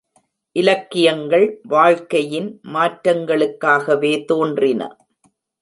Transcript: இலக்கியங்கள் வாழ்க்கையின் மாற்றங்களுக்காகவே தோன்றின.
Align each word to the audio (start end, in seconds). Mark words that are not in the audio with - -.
இலக்கியங்கள் 0.55 1.45
வாழ்க்கையின் 1.67 2.49
மாற்றங்களுக்காகவே 2.73 4.13
தோன்றின. 4.25 4.81